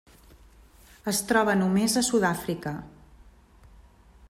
[1.11, 2.75] Es troba només a Sud-àfrica.